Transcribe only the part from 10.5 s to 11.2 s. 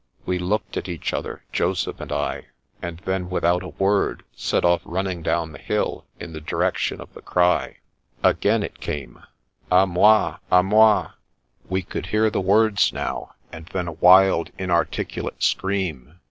a moi!"